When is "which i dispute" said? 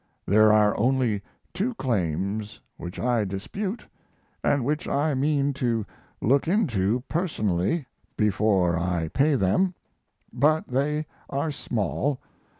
2.75-3.85